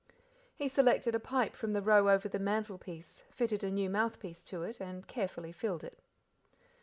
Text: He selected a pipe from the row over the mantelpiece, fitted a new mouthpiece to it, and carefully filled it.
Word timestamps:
He 0.55 0.67
selected 0.67 1.13
a 1.13 1.19
pipe 1.19 1.55
from 1.55 1.73
the 1.73 1.81
row 1.83 2.09
over 2.09 2.27
the 2.27 2.39
mantelpiece, 2.39 3.21
fitted 3.29 3.63
a 3.63 3.69
new 3.69 3.87
mouthpiece 3.87 4.43
to 4.45 4.63
it, 4.63 4.79
and 4.81 5.05
carefully 5.07 5.51
filled 5.51 5.83
it. 5.83 5.99